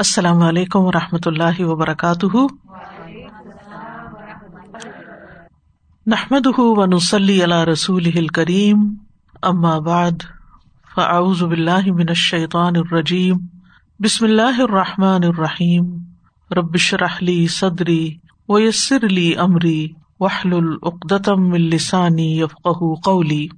[0.00, 2.36] السلام علیکم و رحمۃ اللہ وبرکاتہ۔
[6.06, 8.94] نحمد و نسلی علیہ رسول کریم
[9.42, 10.22] ام آباد
[10.94, 13.36] فعز باللہ من الشیطان الرجیم۔
[13.98, 15.96] بسم اللہ الرحمٰن الرحیم۔
[16.56, 18.14] ربش رحلی صدری
[18.48, 19.88] ویسر علی عمری
[20.20, 22.68] وحل العقدم السانی یفق
[23.04, 23.48] قولی۔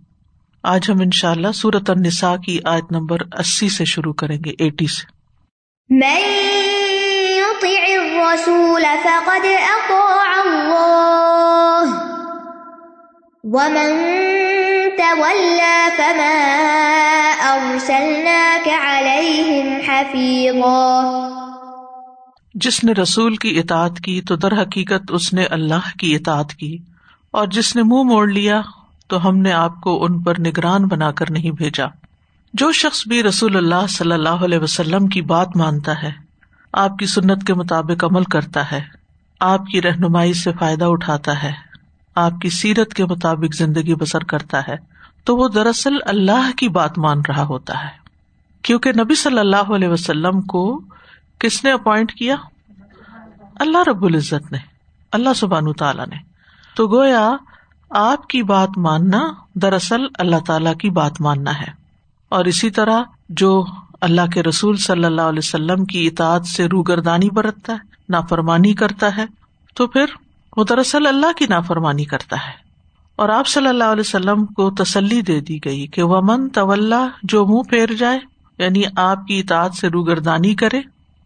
[0.62, 4.50] آج ہم ان شاء اللہ سورت النساء کی آیت نمبر اسی سے شروع کریں گے،
[4.58, 5.21] ایٹی سے۔
[5.90, 6.20] من
[7.38, 11.88] يطع الرسول فقد أطاع الله.
[13.44, 13.90] ومن
[14.98, 16.34] تولى فما
[17.42, 21.18] أرسلناك عليهم حفيظا.
[22.54, 26.78] جس نے رسول کی اطاعت کی تو در حقیقت اس نے اللہ کی اطاعت کی،
[27.30, 28.62] اور جس نے منہ مو موڑ لیا
[29.08, 31.86] تو ہم نے آپ کو ان پر نگران بنا کر نہیں بھیجا۔
[32.52, 36.10] جو شخص بھی رسول اللہ صلی اللہ علیہ وسلم کی بات مانتا ہے،
[36.72, 38.80] آپ کی سنت کے مطابق عمل کرتا ہے،
[39.40, 41.52] آپ کی رہنمائی سے فائدہ اٹھاتا ہے،
[42.14, 44.74] آپ کی سیرت کے مطابق زندگی بسر کرتا ہے،
[45.24, 47.90] تو وہ دراصل اللہ کی بات مان رہا ہوتا ہے۔
[48.62, 50.80] کیونکہ نبی صلی اللہ علیہ وسلم کو
[51.38, 52.36] کس نے اپوائنٹ کیا؟
[53.60, 54.58] اللہ رب العزت نے،
[55.12, 56.16] اللہ سبحان تعالیٰ نے۔
[56.76, 57.30] تو گویا
[57.90, 61.81] آپ کی بات ماننا دراصل اللہ تعالی کی بات ماننا ہے۔
[62.32, 63.64] اور اسی طرح جو
[64.00, 69.16] اللہ کے رسول صلی اللہ علیہ وسلم کی اطاعت سے روگردانی برتتا ہے، نافرمانی کرتا
[69.16, 69.24] ہے،
[69.74, 70.04] تو پھر
[70.56, 72.62] وہ دراصل اللہ کی نافرمانی کرتا ہے۔
[73.16, 76.94] اور آپ صلی اللہ علیہ وسلم کو تسلی دے دی گئی کہ وہ من طول
[77.22, 78.18] جو منہ پھیر جائے
[78.58, 80.80] یعنی آپ کی اطاعت سے روگردانی کرے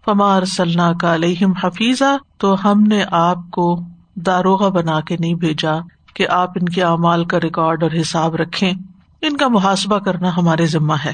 [0.05, 3.81] فمار صلاح کا علیہم حفیظہ تو ہم نے آپ کو
[4.15, 5.75] داروغ بنا کے نہیں بھیجا
[6.15, 8.73] کہ آپ ان کے اعمال کا ریکارڈ اور حساب رکھیں۔
[9.23, 11.13] ان کا محاسبہ کرنا ہمارے ذمہ ہے۔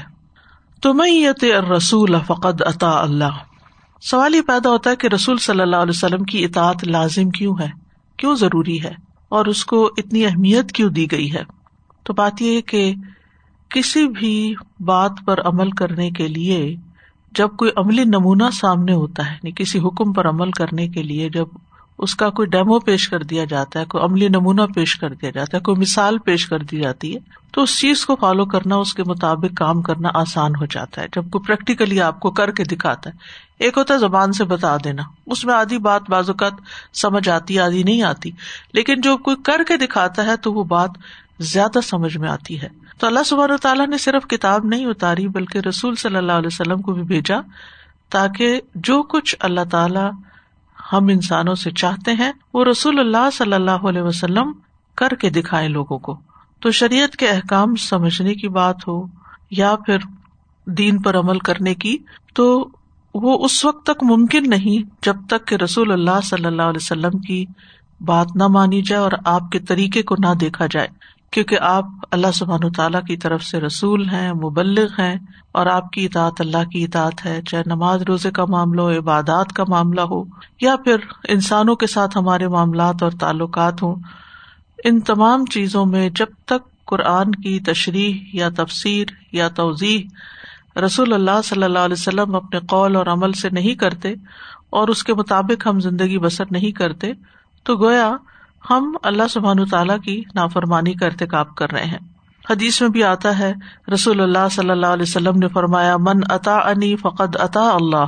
[0.81, 1.45] تو میں
[1.77, 3.37] رسول فقد عطا اللہ۔
[4.01, 7.55] سوال یہ پیدا ہوتا ہے کہ رسول صلی اللہ علیہ وسلم کی اطاعت لازم کیوں
[7.59, 7.69] ہے؟
[8.17, 8.91] کیوں ضروری ہے؟
[9.29, 11.43] اور اس کو اتنی اہمیت کیوں دی گئی ہے؟
[12.03, 12.95] تو بات یہ کہ
[13.69, 16.75] کسی بھی بات پر عمل کرنے کے لیے
[17.31, 21.29] جب کوئی عملی نمونہ سامنے ہوتا ہے یعنی کسی حکم پر عمل کرنے کے لیے
[21.29, 21.45] جب
[22.03, 25.29] اس کا کوئی ڈیمو پیش کر دیا جاتا ہے، کوئی عملی نمونہ پیش کر دیا
[25.29, 27.19] جاتا ہے، کوئی مثال پیش کر دی جاتی ہے،
[27.51, 31.07] تو اس چیز کو فالو کرنا، اس کے مطابق کام کرنا آسان ہو جاتا ہے۔
[31.15, 33.15] جب کوئی پریکٹیکلی آپ کو کر کے دکھاتا ہے،
[33.59, 36.53] ایک ہوتا ہے زبان سے بتا دینا، اس میں آدھی بات بعض اوقات
[36.93, 38.31] سمجھ آتی، آدھی نہیں آتی،
[38.73, 40.89] لیکن جو کوئی کر کے دکھاتا ہے تو وہ بات
[41.39, 45.57] زیادہ سمجھ میں آتی ہے۔ تو اللہ سب تعالیٰ نے صرف کتاب نہیں اتاری، بلکہ
[45.57, 47.35] رسول صلی اللہ علیہ وسلم کو بھی بھیجا
[48.09, 50.32] تاکہ جو کچھ اللہ تعالی
[50.93, 54.51] ہم انسانوں سے چاہتے ہیں وہ رسول اللہ صلی اللہ علیہ وسلم
[54.95, 56.17] کر کے دکھائے لوگوں کو۔
[56.59, 59.05] تو شریعت کے احکام سمجھنے کی بات ہو
[59.51, 59.97] یا پھر
[60.65, 61.97] دین پر عمل کرنے کی،
[62.33, 62.67] تو
[63.13, 67.19] وہ اس وقت تک ممکن نہیں جب تک کہ رسول اللہ صلی اللہ علیہ وسلم
[67.19, 67.45] کی
[68.01, 70.87] بات نہ مانی جائے اور آپ کے طریقے کو نہ دیکھا جائے۔
[71.33, 75.15] کیونکہ آپ اللہ سبحان تعالیٰ کی طرف سے رسول ہیں، مبلغ ہیں
[75.51, 79.53] اور آپ کی اطاعت اللہ کی اطاعت ہے، چاہے نماز، روزے کا معاملہ ہو، عبادات
[79.53, 80.23] کا معاملہ ہو،
[80.61, 80.95] یا پھر
[81.27, 83.95] انسانوں کے ساتھ ہمارے معاملات اور تعلقات ہوں۔
[84.83, 91.41] ان تمام چیزوں میں جب تک قرآن کی تشریح یا تفسیر یا توضیح رسول اللہ
[91.43, 94.13] صلی اللہ علیہ وسلم اپنے قول اور عمل سے نہیں کرتے
[94.69, 97.11] اور اس کے مطابق ہم زندگی بسر نہیں کرتے،
[97.63, 98.11] تو گویا
[98.69, 101.97] ہم اللہ سبحان تعالیٰ کی نافرمانی کا ارتقاب کر رہے ہیں۔
[102.49, 103.53] حدیث میں بھی آتا ہے،
[103.93, 108.05] رسول اللہ صلی اللہ علیہ وسلم نے فرمایا، من عطا انی فقد عطا اللہ۔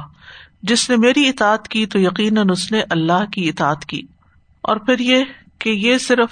[0.64, 4.02] جس نے میری اطاعت کی تو یقیناً اس نے اللہ کی اطاعت کی۔
[4.62, 5.24] اور پھر یہ
[5.60, 6.30] کہ یہ صرف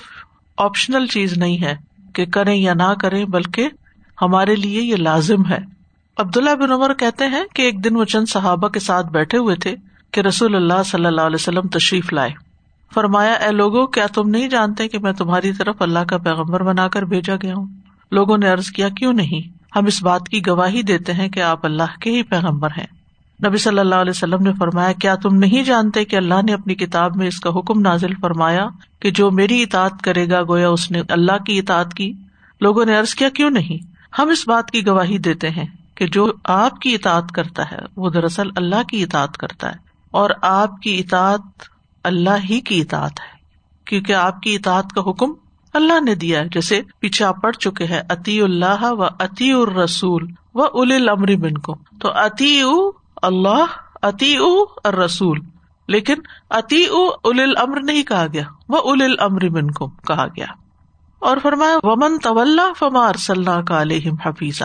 [0.57, 1.75] آپشنل چیز نہیں ہے
[2.13, 3.69] کہ کریں یا نہ کریں، بلکہ
[4.21, 5.59] ہمارے لیے یہ لازم ہے۔
[6.17, 9.55] عبداللہ بن عمر کہتے ہیں کہ ایک دن وہ چند صحابہ کے ساتھ بیٹھے ہوئے
[9.55, 9.75] تھے
[10.11, 12.31] کہ رسول اللہ صلی اللہ علیہ وسلم تشریف لائے۔
[12.93, 16.87] فرمایا، اے لوگو، کیا تم نہیں جانتے کہ میں تمہاری طرف اللہ کا پیغمبر بنا
[16.87, 17.65] کر بھیجا گیا ہوں؟
[18.11, 21.65] لوگوں نے ارض کیا، کیوں نہیں؟ ہم اس بات کی گواہی دیتے ہیں کہ آپ
[21.65, 22.85] اللہ کے ہی پیغمبر ہیں۔
[23.47, 26.75] نبی صلی اللہ علیہ وسلم نے فرمایا، کیا تم نہیں جانتے کہ اللہ نے اپنی
[26.75, 28.67] کتاب میں اس کا حکم نازل فرمایا
[28.99, 32.13] کہ جو میری اطاعت کرے گا گویا اس نے اللہ کی اطاعت کی؟
[32.61, 35.65] لوگوں نے ارض کیا، کیوں نہیں؟ ہم اس بات کی گواہی دیتے ہیں
[35.95, 39.75] کہ جو آپ کی اطاعت کرتا ہے وہ دراصل اللہ کی اطاعت کرتا ہے
[40.11, 41.72] اور آپ کی اطاعت
[42.03, 43.37] اللہ ہی کی اطاعت ہے۔
[43.85, 45.33] کیونکہ آپ کی اطاعت کا حکم
[45.73, 50.31] اللہ نے دیا ہے۔ جیسے پیچھے آپ پڑھ چکے ہیں عطی اللہ و عطی الرسول
[50.53, 52.61] و اول امر بن کو تو عطی
[53.21, 53.65] اللہ
[54.01, 55.39] عطی اور رسول
[55.87, 56.15] لیکن
[56.49, 60.45] عطی اول امر نہیں کہا گیا وہ اول امر بن کو کہا گیا۔
[61.19, 64.63] اور فرمایا، ومن طول فما ارسلنا کا علیہم حفیظہ۔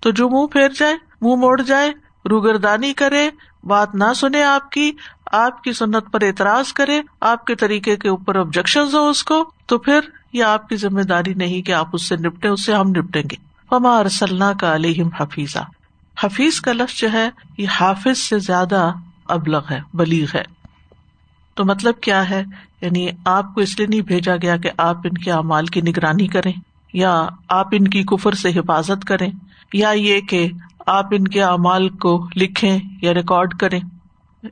[0.00, 1.92] تو جو منہ پھیر جائے، منہ موڑ جائے،
[2.30, 3.30] روگردانی کرے
[3.64, 4.92] بات نہ سنے آپ کی
[5.32, 9.50] آپ کی سنت پر اعتراض کرے آپ کے طریقے کے اوپر آبجیکشن ہو اس کو،
[9.66, 10.00] تو پھر
[10.32, 13.22] یہ آپ کی ذمہ داری نہیں کہ آپ اس سے نپٹے اس سے ہم نپٹیں
[13.22, 13.36] گے۔
[13.68, 15.58] فما ارسلنا کا علیہم حفیظہ
[16.20, 18.92] حفیظ کا لفظ جو ہے، یہ حافظ سے زیادہ
[19.28, 20.42] ابلغ ہے، بلیغ ہے۔
[21.54, 22.44] تو مطلب کیا ہے؟
[22.80, 26.26] یعنی آپ کو اس لیے نہیں بھیجا گیا کہ آپ ان کے اعمال کی نگرانی
[26.26, 26.52] کریں،
[26.92, 29.30] یا آپ ان کی کفر سے حفاظت کریں،
[29.72, 30.48] یا یہ کہ
[30.86, 33.80] آپ ان کے اعمال کو لکھیں یا ریکارڈ کریں۔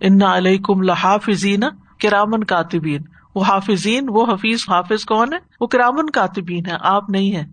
[0.01, 1.61] ان علیہ کم لحافظین،
[2.01, 3.03] کرامن کاتبین۔
[3.35, 7.45] وہ حافظین، وہ حفیظ، حافظ کون ہے وہ کرامن کاتبین ہے آپ نہیں ہے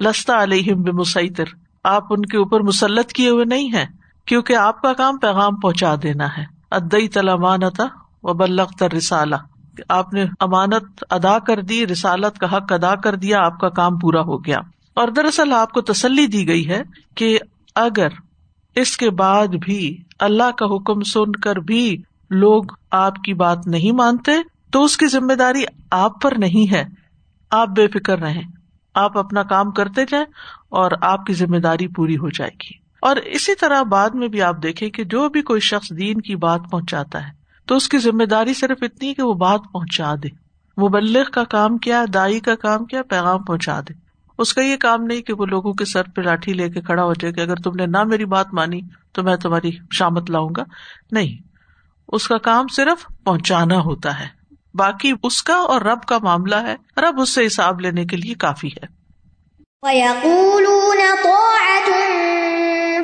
[0.00, 1.44] لستا علیہم بمسیطر،
[1.84, 3.86] آپ ان کے اوپر مسلط کیے ہوئے نہیں ہے
[4.24, 7.84] کیونکہ آپ کا کام پیغام پہنچا دینا ہے۔ ادئی تلامانتا
[8.22, 9.36] و بلغ رسالہ
[9.88, 13.98] آپ نے امانت ادا کر دی، رسالت کا حق ادا کر دیا، آپ کا کام
[13.98, 14.58] پورا ہو گیا۔
[14.94, 16.82] اور دراصل آپ کو تسلی دی گئی ہے
[17.14, 17.38] کہ
[17.74, 18.08] اگر
[18.74, 23.92] اس کے بعد بھی اللہ کا حکم سن کر بھی لوگ آپ کی بات نہیں
[23.92, 24.32] مانتے،
[24.70, 26.84] تو اس کی ذمہ داری آپ پر نہیں ہے۔
[27.50, 28.42] آپ بے فکر رہیں۔
[28.94, 30.26] آپ اپنا کام کرتے جائیں
[30.68, 32.70] اور آپ کی ذمہ داری پوری ہو جائے گی۔
[33.00, 36.36] اور اسی طرح بعد میں بھی آپ دیکھیں کہ جو بھی کوئی شخص دین کی
[36.36, 37.32] بات پہنچاتا ہے،
[37.66, 40.28] تو اس کی ذمہ داری صرف اتنی کہ وہ بات پہنچا دے۔
[40.82, 44.01] مبلغ کا کام کیا، دائی کا کام کیا، پیغام پہنچا دے۔
[44.42, 47.04] اس کا یہ کام نہیں کہ وہ لوگوں کے سر پہ لاٹھی لے کے کھڑا
[47.04, 48.80] ہو جائے کہ اگر تم نے نہ میری بات مانی
[49.12, 50.62] تو میں تمہاری شامت لاؤں گا۔
[51.12, 51.48] نہیں،
[52.08, 54.26] اس کا کام صرف پہنچانا ہوتا ہے۔
[54.74, 58.34] باقی اس کا اور رب کا معاملہ ہے۔ رب اس سے حساب لینے کے لیے
[58.34, 59.02] کافی ہے۔
[59.82, 62.00] وَيَقُولُونَ طَاعَةٌ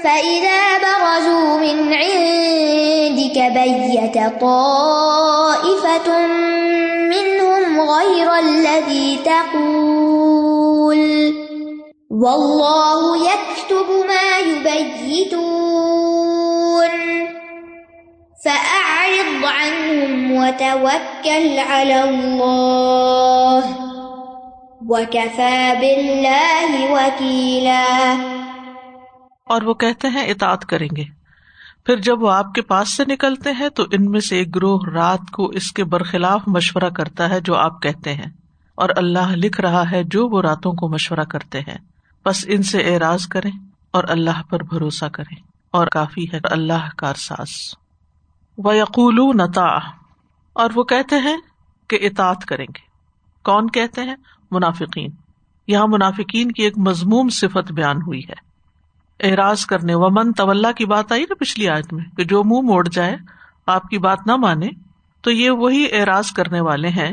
[0.02, 6.08] فَإِذَا بَرَزُوا مِنْ عِنْدِكَ بَيَّتَ طَائِفَةٌ
[7.08, 10.57] مِّنْهُمْ غَيْرَ الَّذِي تَقُولُ
[12.10, 15.38] وَاللَّهُ يَكْتُبُ مَا يُبَيِّتُونَ.
[18.44, 23.70] فَأَعْرِضْ عَنْهُمْ وَتَوَكَّلْ عَلَى اللَّهِ
[24.80, 28.16] وَكَفَى بِاللَّهِ وَكِيلًا.
[29.46, 31.18] اور وہ کہتے ہیں، اطاعت کریں گے.
[31.86, 34.80] پھر جب وہ آپ کے پاس سے نکلتے ہیں تو ان میں سے ایک گروہ
[34.94, 38.37] رات کو اس کے برخلاف مشورہ کرتا ہے جو آپ کہتے ہیں۔
[38.78, 41.78] اور اللہ لکھ رہا ہے جو وہ راتوں کو مشورہ کرتے ہیں۔
[42.24, 43.50] بس ان سے اعراض کریں
[43.90, 45.36] اور اللہ پر بھروسہ کریں۔
[45.70, 47.48] اور کافی ہے اللہ کارساز
[48.58, 49.76] و یقول نتا
[50.52, 51.36] اور وہ کہتے ہیں
[51.88, 52.80] کہ اطاعت کریں گے۔
[53.44, 54.16] کون کہتے ہیں؟
[54.50, 55.10] منافقین۔
[55.66, 58.48] یہاں منافقین کی ایک مضموم صفت بیان ہوئی ہے۔
[59.30, 62.70] اعراض کرنے و من طلّہ کی بات آئی نا پچھلی آیت میں کہ جو منہ
[62.70, 63.16] موڑ جائے،
[63.66, 64.68] آپ کی بات نہ مانے،
[65.20, 67.12] تو یہ وہی اعراض کرنے والے ہیں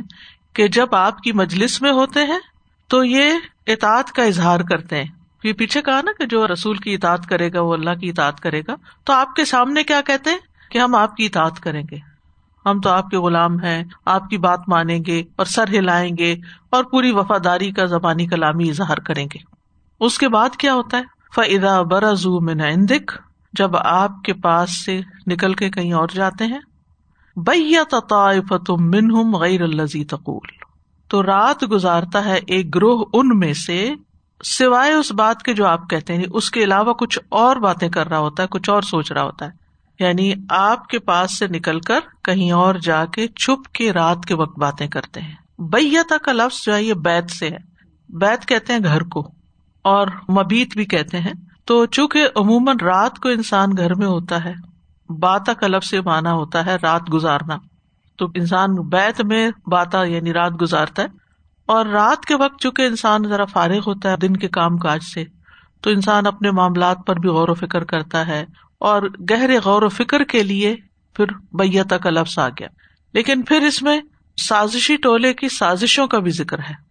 [0.55, 2.39] کہ جب آپ کی مجلس میں ہوتے ہیں
[2.87, 3.31] تو یہ
[3.67, 5.11] اطاعت کا اظہار کرتے ہیں۔
[5.43, 8.39] یہ پیچھے کہا نا کہ جو رسول کی اطاعت کرے گا، وہ اللہ کی اطاعت
[8.39, 10.37] کرے گا۔ تو آپ کے سامنے کیا کہتے ہیں؟
[10.71, 11.95] کہ ہم آپ کی اطاعت کریں گے۔
[12.65, 16.35] ہم تو آپ کے غلام ہیں، آپ کی بات مانیں گے اور سر ہلائیں گے
[16.69, 19.37] اور پوری وفاداری کا زبانی کلامی اظہار کریں گے۔
[19.99, 21.03] اس کے بعد کیا ہوتا ہے؟
[21.35, 23.11] فدا برزو من عندک
[23.53, 26.59] جب آپ کے پاس سے نکل کے کہیں اور جاتے ہیں
[27.35, 27.95] بیت
[28.69, 30.47] منہم غیر الزی تقول۔
[31.07, 33.93] تو رات گزارتا ہے ایک گروہ ان میں سے،
[34.43, 38.07] سوائے اس بات کے جو آپ کہتے ہیں، اس کے علاوہ کچھ اور باتیں کر
[38.07, 39.51] رہا ہوتا ہے، کچھ اور سوچ رہا ہوتا ہے۔
[39.99, 44.35] یعنی آپ کے پاس سے نکل کر کہیں اور جا کے چھپ کے رات کے
[44.35, 47.57] وقت باتیں کرتے ہیں۔ بیتا کا لفظ جو ہے، یہ بیت سے ہے۔
[48.09, 49.31] بیت کہتے ہیں گھر کو،
[49.81, 51.33] اور مبیت بھی کہتے ہیں۔
[51.65, 54.74] تو چونکہ عموماً رات کو انسان گھر میں ہوتا ہے
[55.09, 57.57] باتا کا لفظ سے مانا ہوتا ہے رات گزارنا۔
[58.17, 61.07] تو انسان بیت میں باتا یعنی رات گزارتا ہے۔
[61.65, 65.23] اور رات کے وقت چونکہ انسان ذرا فارغ ہوتا ہے دن کے کام کاج سے،
[65.81, 68.45] تو انسان اپنے معاملات پر بھی غور و فکر کرتا ہے۔
[68.79, 70.75] اور گہرے غور و فکر کے لیے
[71.13, 72.67] پھر بیتا کا لفظ آ گیا۔
[73.13, 74.01] لیکن پھر اس میں
[74.41, 76.85] سازشی ٹولے کی سازشوں کا بھی ذکر ہے۔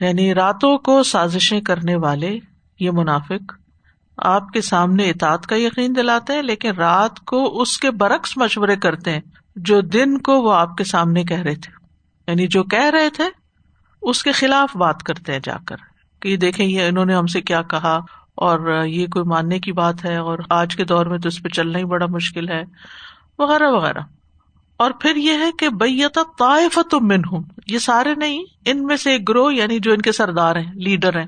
[0.00, 2.38] یعنی راتوں کو سازشیں کرنے والے
[2.80, 3.61] یہ منافق
[4.22, 8.76] آپ کے سامنے اطاعت کا یقین دلاتے ہیں، لیکن رات کو اس کے برعکس مشورے
[8.76, 9.20] کرتے ہیں
[9.56, 11.72] جو دن کو وہ آپ کے سامنے کہہ رہے تھے۔
[12.28, 13.24] یعنی جو کہہ رہے تھے،
[14.02, 15.76] اس کے خلاف بات کرتے ہیں جا کر
[16.20, 17.98] کہ دیکھیں، یہ انہوں نے ہم سے کیا کہا
[18.34, 21.48] اور یہ کوئی ماننے کی بات ہے اور آج کے دور میں تو اس پہ
[21.48, 22.62] چلنا ہی بڑا مشکل ہے،
[23.38, 24.00] وغیرہ وغیرہ۔
[24.76, 29.10] اور پھر یہ ہے کہ بیتا طائفت من ہوں یہ سارے نہیں، ان میں سے
[29.10, 31.26] ایک گروہ یعنی جو ان کے سردار ہیں، لیڈر ہیں،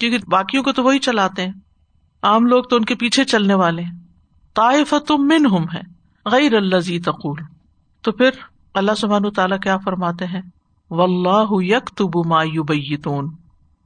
[0.00, 1.52] کیونکہ باقیوں کو تو وہی چلاتے ہیں۔
[2.22, 3.98] عام لوگ تو ان کے پیچھے چلنے والے ہیں۔
[4.54, 5.80] طائفت من ہم ہے،
[6.26, 7.38] غیر اللہ زی تقول۔
[8.02, 8.30] تو پھر
[8.74, 10.42] اللہ سبحان تعالیٰ کیا فرماتے ہیں؟
[10.90, 13.30] و اللہ یک تب مایوبیتون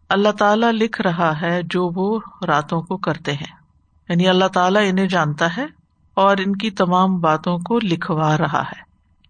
[0.08, 3.56] اللہ تعالیٰ لکھ رہا ہے جو وہ راتوں کو کرتے ہیں۔
[4.08, 5.66] یعنی اللہ تعالیٰ انہیں جانتا ہے
[6.14, 8.80] اور ان کی تمام باتوں کو لکھوا رہا ہے۔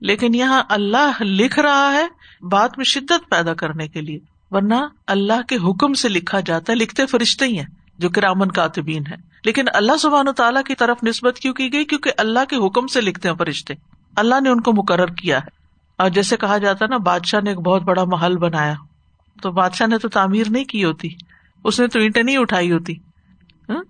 [0.01, 2.07] لیکن یہاں اللہ لکھ رہا ہے
[2.47, 4.19] بات میں شدت پیدا کرنے کے لیے،
[4.51, 4.75] ورنہ
[5.07, 9.37] اللہ کے حکم سے لکھا جاتا ہے، لکھتے فرشتے ہی ہیں۔ جو کرامن کاتبین ہے
[9.45, 12.87] لیکن اللہ سبحان و تعالیٰ کی طرف نسبت کیوں کی گئی؟ کیونکہ اللہ کے حکم
[12.87, 13.75] سے لکھتے ہیں فرشتے۔
[14.17, 15.49] اللہ نے ان کو مقرر کیا ہے۔
[15.99, 18.75] اور جیسے کہا جاتا ہے نا، بادشاہ نے ایک بہت بڑا محل بنایا۔
[19.43, 21.09] تو بادشاہ نے تو تعمیر نہیں کی ہوتی۔
[21.65, 22.95] اس نے تو اینٹیں نہیں اٹھائی ہوتی۔
[23.69, 23.83] ہاں؟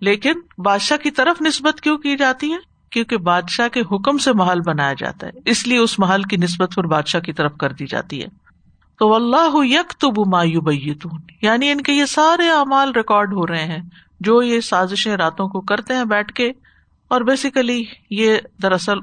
[0.00, 2.56] لیکن بادشاہ کی طرف نسبت کیوں کی جاتی ہے؟
[2.90, 6.74] کیونکہ بادشاہ کے حکم سے محل بنایا جاتا ہے۔ اس لیے اس محل کی نسبت
[6.74, 8.43] پھر بادشاہ کی طرف کر دی جاتی ہے۔
[8.98, 10.60] تو اللہ یک تو مایو
[11.42, 13.82] یعنی ان کے یہ سارے اعمال ریکارڈ ہو رہے ہیں،
[14.20, 16.52] جو یہ سازشیں راتوں کو کرتے ہیں بیٹھ کے۔
[17.08, 18.98] اور بیسیکلی یہ دراصل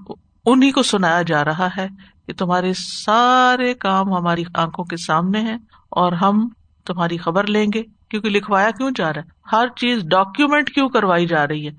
[0.45, 1.87] انہیں کو سنایا جا رہا ہے
[2.27, 5.57] کہ تمہارے سارے کام ہماری آنکھوں کے سامنے ہیں
[5.89, 6.49] اور ہم
[6.85, 11.25] تمہاری خبر لیں گے۔ کیونکہ لکھوایا کیوں جا رہا ہے؟ ہر چیز ڈاکیومینٹ کیوں کروائی
[11.25, 11.71] جا رہی ہے؟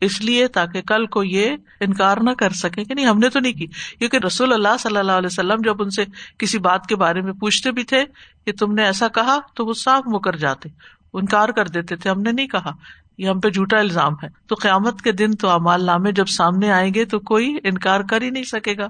[0.00, 3.40] اس لیے تاکہ کل کو یہ انکار نہ کر سکے کہ نہیں، ہم نے تو
[3.40, 6.04] نہیں کی۔ کیونکہ رسول اللہ صلی اللہ علیہ وسلم جب ان سے
[6.38, 8.04] کسی بات کے بارے میں پوچھتے بھی تھے
[8.46, 10.68] کہ تم نے ایسا کہا تو وہ صاف مکر جاتے،
[11.12, 12.70] انکار کر دیتے تھے، ہم نے نہیں کہا۔
[13.18, 16.70] یہ ہم پہ جھوٹا الزام ہے۔ تو قیامت کے دن تو امال نامے جب سامنے
[16.70, 18.88] آئیں گے تو کوئی انکار کر ہی نہیں سکے گا۔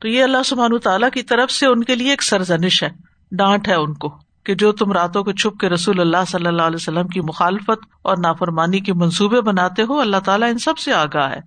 [0.00, 2.88] تو یہ اللہ سبحان تعالیٰ کی طرف سے ان کے لیے ایک سرزنش ہے،
[3.32, 6.62] ڈانٹ ہے ان کو۔ کہ جو تم راتوں کو چھپ کے رسول اللہ صلی اللہ
[6.62, 10.92] علیہ وسلم کی مخالفت اور نافرمانی کے منصوبے بناتے ہو، اللہ تعالیٰ ان سب سے
[10.92, 11.40] آگاہ ہے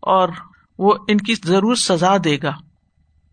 [0.00, 0.28] اور
[0.78, 2.52] وہ ان کی ضرور سزا دے گا۔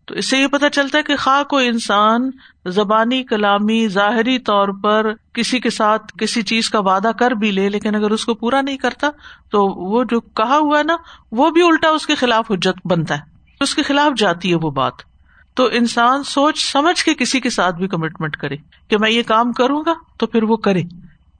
[0.06, 2.30] تو اس سے یہ پتا چلتا ہے کہ خواہ کو انسان
[2.66, 7.68] زبانی، کلامی، ظاہری طور پر کسی کے ساتھ کسی چیز کا وعدہ کر بھی لے،
[7.68, 9.10] لیکن اگر اس کو پورا نہیں کرتا
[9.50, 10.96] تو وہ جو کہا ہوا ہے نا،
[11.32, 13.20] وہ بھی الٹا اس کے خلاف حجت بنتا ہے۔
[13.60, 15.07] اس کے خلاف جاتی ہے وہ بات۔
[15.58, 18.56] تو انسان سوچ سمجھ کے کسی کے ساتھ بھی کمٹمنٹ کرے
[18.88, 20.82] کہ میں یہ کام کروں گا تو پھر وہ کرے۔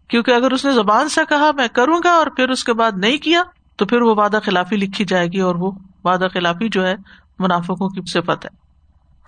[0.09, 2.93] کیونکہ اگر اس نے زبان سے کہا میں کروں گا اور پھر اس کے بعد
[2.97, 3.43] نہیں کیا
[3.77, 5.71] تو پھر وہ وعدہ خلافی لکھی جائے گی اور وہ
[6.05, 6.95] وعدہ خلافی جو ہے
[7.39, 8.51] منافقوں کی صفت ہے۔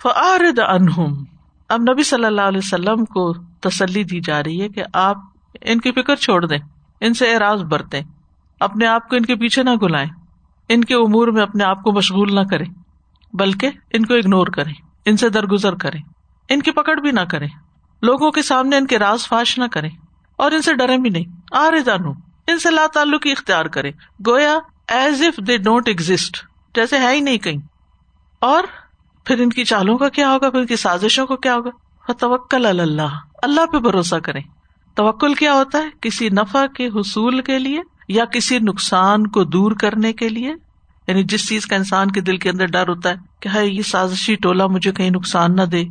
[0.03, 1.25] فعارد انہم
[1.69, 5.17] اب نبی صلی اللہ علیہ وسلم کو تسلی دی جا رہی ہے کہ آپ
[5.61, 6.59] ان کی فکر چھوڑ دیں،
[7.01, 8.03] ان سے اعراض برتیں،
[8.61, 10.09] اپنے آپ کو ان کے پیچھے نہ گلائیں،
[10.69, 12.80] ان کے امور میں اپنے آپ کو مشغول نہ کریں۔
[13.33, 14.73] بلکہ ان کو اگنور کریں،
[15.05, 16.03] ان سے درگزر کریں۔
[16.49, 17.49] ان کی پکڑ بھی نہ کریں۔
[18.03, 19.91] لوگوں کے سامنے ان کے راز فاش نہ کریں۔
[20.37, 22.13] اور ان سے ڈرے بھی نہیں۔ آ رہے جانو
[22.47, 23.91] ان سے لا تعلق اختیار کرے
[24.27, 24.59] گویا
[24.89, 26.37] as if they don't exist
[26.75, 27.57] جیسے ہے ہی نہیں کہیں۔
[28.41, 28.65] اور
[29.25, 32.67] پھر ان کی چالوں کا کیا ہوگا؟ پھر ان کی سازشوں کو کیا ہوگا؟ توکل
[32.67, 34.43] اللہ اللہ پہ بھروسہ کریں۔
[34.95, 39.73] توکل کیا ہوتا ہے؟ کسی نفع کے حصول کے لیے یا کسی نقصان کو دور
[39.73, 40.55] کرنے کے لیے؟
[41.11, 43.83] یعنی جس چیز کا انسان کے دل کے اندر ڈر ہوتا ہے کہ ہے یہ
[43.83, 45.85] سازشی ٹولہ مجھے کہیں نقصان نہ دے۔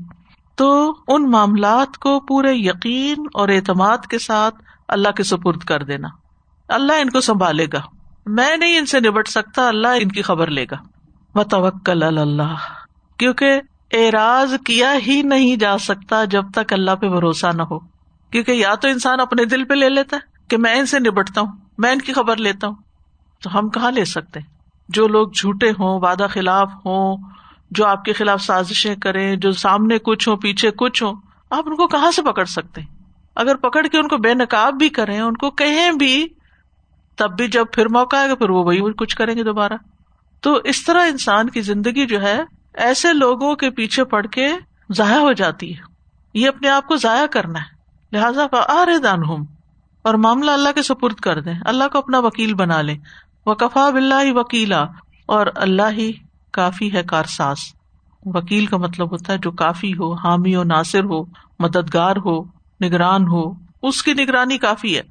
[0.56, 4.56] تو ان معاملات کو پورے یقین اور اعتماد کے ساتھ
[4.88, 6.08] اللہ کے سپرد کر دینا۔
[6.68, 7.82] اللہ ان کو سنبھالے گا۔
[8.26, 10.76] میں نہیں ان سے نبٹ سکتا، اللہ ان کی خبر لے گا۔
[11.36, 12.56] و توکل اللہ
[13.18, 13.62] کیونکہ
[13.92, 17.80] اعراض کیا ہی نہیں جا سکتا جب تک اللہ پہ بھروسہ نہ ہو۔
[18.32, 21.42] کیونکہ یا تو انسان اپنے دل پہ لے لیتا ہے کہ میں ان سے نبٹتا
[21.42, 22.76] ہوں، میں ان کی خبر لیتا ہوں۔
[23.44, 24.59] تو ہم کہاں لے سکتے؟
[24.90, 27.18] جو لوگ جھوٹے ہوں، وعدہ خلاف ہوں،
[27.72, 31.12] جو آپ کے خلاف سازشیں کریں، جو سامنے کچھ ہو پیچھے کچھ ہو
[31.50, 32.82] آپ ان کو کہاں سے پکڑ سکتے؟
[33.36, 36.28] اگر پکڑ کے ان کو بے نقاب بھی کریں، ان کو کہیں بھی،
[37.16, 39.74] تب بھی جب پھر موقع آئے گا، پھر وہ وہی کچھ کریں گے دوبارہ۔
[40.42, 42.42] تو اس طرح انسان کی زندگی جو ہے،
[42.74, 44.48] ایسے لوگوں کے پیچھے پڑ کے
[44.90, 45.82] ضائع ہو جاتی ہے۔
[46.34, 47.80] یہ اپنے آپ کو ضائع کرنا ہے۔
[48.12, 49.46] لہٰذا آ رہے دان ہوں
[50.02, 52.98] اور معاملہ اللہ کے سپرد کر دیں۔ اللہ کو اپنا وکیل بنا لے
[53.46, 54.86] وہ کفا بلّہ وکیلا
[55.26, 56.12] اور اللہ ہی
[56.52, 57.58] کافی ہے کارساس
[58.26, 61.24] وکیل کا مطلب ہوتا ہے جو کافی ہو، حامی ہو، ناصر ہو،
[61.60, 62.44] مددگار ہو،
[62.84, 65.02] نگران ہو، اس کی نگرانی کافی ہے۔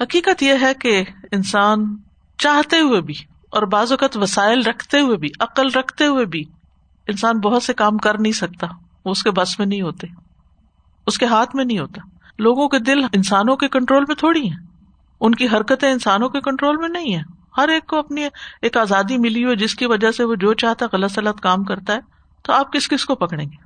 [0.00, 1.96] حقیقت یہ ہے کہ انسان
[2.38, 3.14] چاہتے ہوئے بھی
[3.50, 6.44] اور بعض اوقات وسائل رکھتے ہوئے بھی، عقل رکھتے ہوئے بھی
[7.06, 8.66] انسان بہت سے کام کر نہیں سکتا۔
[9.04, 10.06] وہ اس کے بس میں نہیں ہوتے،
[11.06, 14.66] اس کے ہاتھ میں نہیں ہوتا۔ لوگوں کے دل انسانوں کے کنٹرول میں تھوڑی ہیں۔
[15.20, 18.24] ان کی حرکتیں انسانوں کے کنٹرول میں نہیں ہے ہر ایک کو اپنی
[18.62, 21.92] ایک آزادی ملی ہو جس کی وجہ سے وہ جو چاہتا غلط سلط کام کرتا
[21.92, 22.00] ہے،
[22.42, 23.56] تو آپ کس کس کو پکڑیں گے؟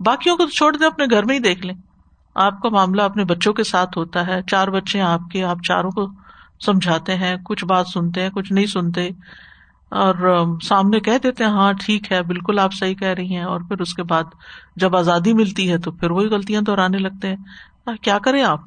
[0.00, 1.74] باقیوں کو تو چھوڑ دیں، اپنے گھر میں ہی دیکھ لیں۔
[2.34, 5.58] آپ کا معاملہ اپنے بچوں کے ساتھ ہوتا ہے، چار بچے ہیں آپ کے، آپ
[5.64, 6.06] چاروں کو
[6.66, 9.08] سمجھاتے ہیں، کچھ بات سنتے ہیں، کچھ نہیں سنتے۔
[9.90, 13.60] اور سامنے کہہ دیتے ہیں ہاں ٹھیک ہے، بالکل آپ صحیح کہہ رہی ہیں۔ اور
[13.60, 14.24] پھر اس کے بعد
[14.76, 17.36] جب آزادی ملتی ہے تو پھر وہی غلطیاں دہرانے لگتے ہیں۔
[18.02, 18.60] کیا کریں آپ؟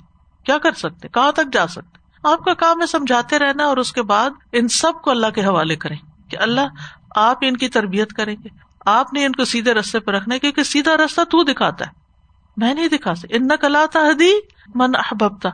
[0.46, 3.92] کیا کر سکتے؟ کہاں تک جا سکتے؟ آپ کا کام ہے سمجھاتے رہنا اور اس
[3.92, 5.98] کے بعد ان سب کو اللہ کے حوالے کریں
[6.30, 6.62] کہ اللہ،
[7.16, 8.50] آپ ان کی تربیت کریں گے۔
[8.86, 11.92] آپ نے ان کو سیدھے رستے پہ رکھنا کیونکہ سیدھا رستہ تو دکھاتا ہے۔
[12.58, 14.32] میں نہیں دکھا سکتا۔ ان کلا حدی
[14.76, 15.50] من احبتا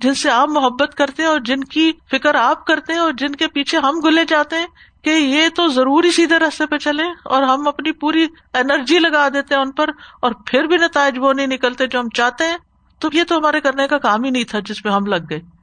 [0.00, 3.34] جن سے آپ محبت کرتے ہیں اور جن کی فکر آپ کرتے ہیں اور جن
[3.34, 4.66] کے پیچھے ہم گلے جاتے ہیں
[5.04, 9.54] کہ یہ تو ضروری سیدھے راستے پہ چلے اور ہم اپنی پوری انرجی لگا دیتے
[9.54, 12.56] ہیں ان پر اور پھر بھی نتائج وہ نہیں نکلتے جو ہم چاہتے ہیں۔
[12.98, 15.55] تو یہ تو ہمارے کرنے کا کام ہی نہیں تھا جس پہ ہم لگ گئے۔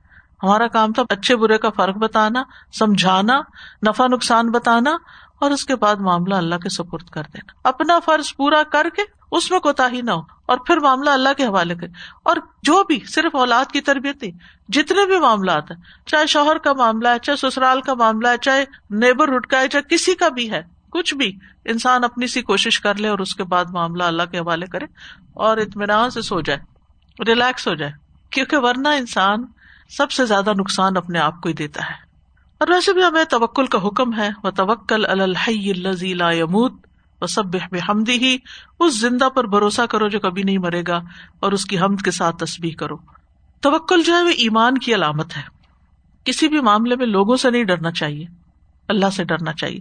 [0.44, 3.42] ہمارا کام تھا اچھے برے کا فرق بتانا، سمجھانا،
[3.88, 4.96] نفع نقصان بتانا
[5.40, 9.02] اور اس کے بعد معاملہ اللہ کے سپرد کر دینا۔ اپنا فرض پورا کر کے
[9.32, 11.92] اس میں کوتا ہی نہ ہو اور پھر معاملہ اللہ کے حوالے کرے
[12.24, 14.38] اور جو بھی، صرف اولاد کی تربیت نہیں،
[14.72, 18.66] جتنے بھی معاملات ہیں، چاہے شوہر کا معاملہ ہے، چاہے سسرال کا معاملہ ہے، چاہے
[18.90, 21.32] نیبر کا ہے، چاہے کسی کا بھی ہے، کچھ بھی
[21.66, 24.86] انسان اپنی سی کوشش کر لے اور اس کے بعد معاملہ اللہ کے حوالے کرے
[25.34, 26.60] اور اطمینان سے سو جائے،
[27.28, 27.92] ریلیکس ہو جائے۔
[28.30, 29.46] کیونکہ ورنہ انسان
[29.98, 32.14] سب سے زیادہ نقصان اپنے آپ کو ہی دیتا ہے۔
[32.58, 35.74] اور ویسے بھی ہمیں توکل کا حکم ہے وہ توکل الحی
[36.14, 36.74] لا یموت
[37.22, 37.56] و سب
[37.90, 38.38] حمدی ہی
[38.80, 41.02] اس زندہ پر بھروسہ کرو جو کبھی نہیں مرے گا
[41.40, 42.96] اور اس کی حمد کے ساتھ تصبیح کرو۔
[43.62, 45.42] توکل جو ہے وہ ایمان کی علامت ہے۔
[46.24, 48.26] کسی بھی معاملے میں لوگوں سے نہیں ڈرنا چاہیے۔
[48.88, 49.80] اللہ سے ڈرنا چاہیے۔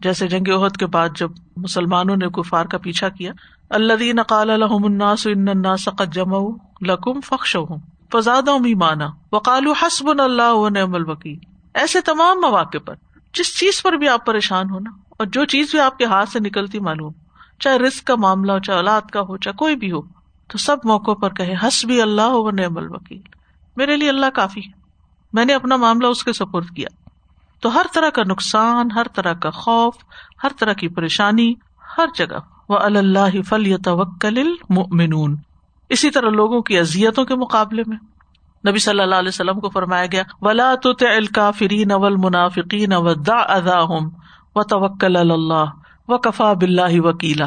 [0.00, 3.32] جیسے جنگ عہد کے بعد جب مسلمانوں نے کفار کا پیچھا کیا
[3.70, 7.20] اللہ دین قال الحم الناس ان الناس قد جمعوا لکم
[8.14, 11.38] فخشوہم فزادہم ایمانا وقالوا حسبنا اللہ ونعم الوکیل۔
[11.74, 12.94] ایسے تمام مواقع پر
[13.34, 16.38] جس چیز پر بھی آپ پریشان ہونا اور جو چیز بھی آپ کے ہاتھ سے
[16.38, 17.12] نکلتی معلوم،
[17.60, 20.00] چاہے رسک کا معاملہ ہو، چاہے اولاد کا ہو، چاہے کوئی بھی ہو،
[20.48, 23.20] تو سب موقع پر کہے ہس بھی اللہ ہو نعم الوکیل۔
[23.76, 24.72] میرے لیے اللہ کافی ہے۔
[25.32, 26.88] میں نے اپنا معاملہ اس کے سپرد کیا۔
[27.60, 29.94] تو ہر طرح کا نقصان، ہر طرح کا خوف،
[30.44, 31.54] ہر طرح کی پریشانی،
[31.98, 35.36] ہر جگہ۔ وہ اللہ فل توکل المؤمنون۔
[35.88, 37.96] اسی طرح لوگوں کی اذیتوں کے مقابلے میں
[38.68, 43.36] نبی صلی اللہ علیہ وسلم کو فرمایا گیا، ولا تو الکافرین اول منافقین و دا
[43.36, 43.80] ادا
[44.54, 45.64] و توکل اللہ
[46.08, 47.46] و کفا بلّہ وکیلا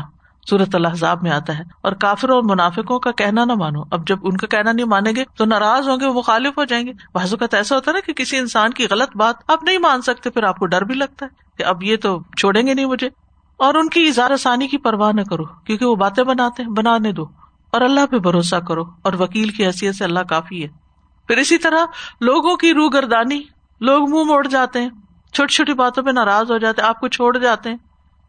[0.49, 4.17] صورت الحضاب میں آتا ہے۔ اور کافر اور منافقوں کا کہنا نہ مانو۔ اب جب
[4.23, 6.91] ان کا کہنا نہیں مانیں گے تو ناراض ہوں گے، وہ مخالف ہو جائیں گے۔
[7.13, 10.29] بازوقت ایسا ہوتا ہے نا کہ کسی انسان کی غلط بات آپ نہیں مان سکتے،
[10.29, 13.09] پھر آپ کو ڈر بھی لگتا ہے کہ اب یہ تو چھوڑیں گے نہیں مجھے۔
[13.57, 17.11] اور ان کی اظہار ثانی کی پرواہ نہ کرو، کیونکہ وہ باتیں بناتے ہیں، بنانے
[17.11, 17.25] دو۔
[17.77, 20.67] اور اللہ پہ بھروسہ کرو اور وکیل کی حیثیت سے اللہ کافی ہے۔
[21.27, 21.85] پھر اسی طرح
[22.21, 23.41] لوگوں کی روح گردانی
[23.81, 24.89] لوگ منہ موڑ جاتے ہیں،
[25.33, 27.77] چھوٹی چھوٹی باتوں پہ ناراض ہو جاتے ہیں، آپ کو چھوڑ جاتے ہیں۔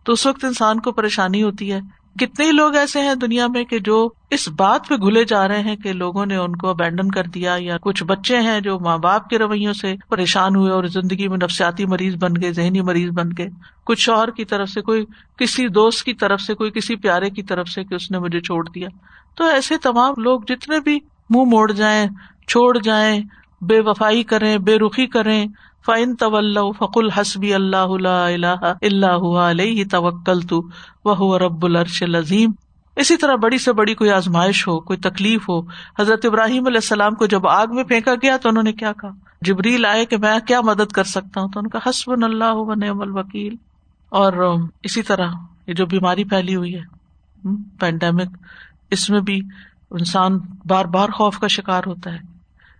[0.04, 1.80] تو اس وقت انسان کو پریشانی ہوتی ہے۔
[2.18, 5.60] کتنے ہی لوگ ایسے ہیں دنیا میں کہ جو اس بات پہ گلے جا رہے
[5.60, 8.98] ہیں کہ لوگوں نے ان کو ابینڈن کر دیا یا کچھ بچے ہیں جو ماں
[8.98, 13.10] باپ کے رویوں سے پریشان ہوئے اور زندگی میں نفسیاتی مریض بن گئے، ذہنی مریض
[13.10, 13.48] بن گئے۔
[13.84, 15.04] کچھ شوہر کی طرف سے، کوئی
[15.38, 18.40] کسی دوست کی طرف سے، کوئی کسی پیارے کی طرف سے کہ اس نے مجھے
[18.40, 18.88] چھوڑ دیا۔
[19.36, 21.00] تو ایسے تمام لوگ جتنے بھی
[21.30, 22.06] منہ موڑ جائیں،
[22.48, 23.20] چھوڑ جائیں،
[23.60, 25.46] بے وفائی کریں، بے رخی کریں
[25.88, 30.62] فعن طول فقل حسبی اللہ اللہ اللہ علیہ توکل تو
[31.04, 32.50] وہ رب الرش العظیم
[32.96, 35.60] اسی طرح بڑی سے بڑی کوئی آزمائش ہو، کوئی تکلیف ہو،
[35.98, 39.10] حضرت ابراہیم علیہ السلام کو جب آگ میں پھینکا گیا تو انہوں نے کیا کہا؟
[39.42, 42.74] جبریل آئے کہ میں کیا مدد کر سکتا ہوں؟ تو ان کا حسب اللہ و
[42.74, 43.54] نعم الوکیل۔
[44.08, 45.30] اور اسی طرح
[45.66, 46.82] یہ جو بیماری پھیلی ہوئی ہے
[47.80, 48.36] پینڈیمک،
[48.90, 49.40] اس میں بھی
[49.90, 52.37] انسان بار بار خوف کا شکار ہوتا ہے۔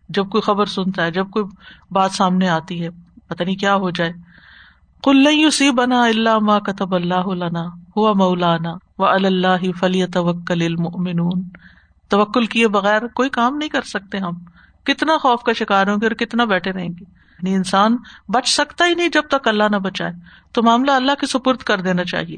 [0.08, 1.44] جب کوئی خبر سنتا ہے، جب کوئی
[1.90, 2.88] بات سامنے آتی ہے،
[3.26, 4.12] پتہ نہیں کیا ہو جائے۔
[5.02, 7.58] کل نہیں اسی بنا اللہ ما کتب اللہ
[7.96, 11.42] ہوا مولانا و اللہ فلی توکل المؤمنون۔
[12.08, 14.32] توکل کیے بغیر کوئی کام نہیں کر سکتے ہم۔
[14.84, 17.96] کتنا خوف کا شکار ہوں گے اور کتنا بیٹھے رہیں گے۔ یعنی انسان
[18.28, 20.12] بچ سکتا ہی نہیں جب تک اللہ نہ بچائے۔
[20.52, 22.36] تو معاملہ اللہ کے سپرد کر دینا چاہیے۔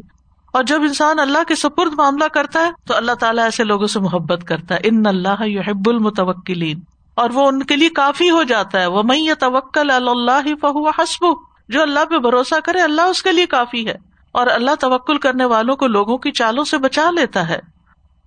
[0.53, 4.01] اور جب انسان اللہ کے سپرد معاملہ کرتا ہے، تو اللہ تعالیٰ ایسے لوگوں سے
[4.01, 6.81] محبت کرتا ہے۔ ان اللہ یحب المتوکلین
[7.16, 11.27] اور وہ ان کے لیے کافی ہو جاتا ہے۔ وہ میں توکل اللہ فہو حسب
[11.68, 13.96] جو اللہ پہ بھروسہ کرے، اللہ اس کے لیے کافی ہے۔
[14.33, 17.59] اور اللہ توکل کرنے والوں کو لوگوں کی چالوں سے بچا لیتا ہے۔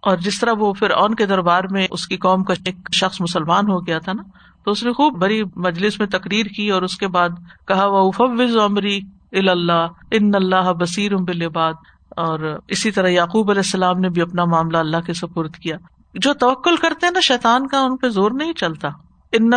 [0.02, 3.22] اور جس طرح وہ پھر اون کے دربار میں اس کی قوم کا ایک شخص
[3.22, 4.24] مسلمان ہو گیا تھا نا،
[4.66, 7.30] تو اس نے خوب بڑی مجلس میں تقریر کی اور اس کے بعد
[7.68, 9.00] کہا وہ افوز عمری
[9.32, 11.74] اللہ ان اللہ بصیر بلباد
[12.10, 15.78] اور اسی طرح یعقوب علیہ السلام نے بھی اپنا معاملہ اللہ کے سپرد کیا۔
[16.14, 18.90] جو توکل کرتے نا شیطان کا ان پہ زور نہیں چلتا۔
[19.32, 19.50] ان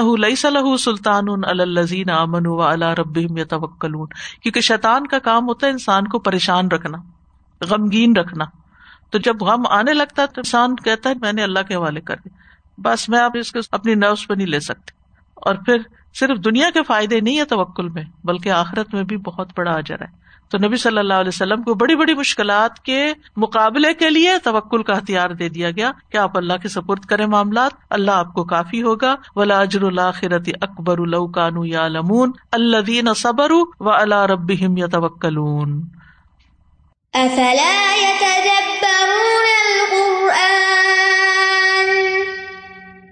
[20.50, 24.82] تو نبی صلی اللہ علیہ وسلم کو بڑی بڑی مشکلات کے مقابلے کے لیے توکل
[24.82, 28.44] کا ہتھیار دے دیا گیا کہ آپ اللہ کے سپرد کریں معاملات، اللہ آپ کو
[28.44, 34.87] کافی ہوگا۔ ولاجر الآخرت اکبر القانو یا لمون اللہ دین صبر و اللہ رب یا
[34.87, 35.82] توکلون